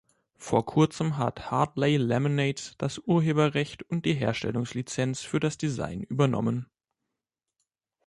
[0.39, 6.65] Vor kurzem hat Hartley Laminates das Urheberrecht und die Herstellungslizenz für das Design übernommen.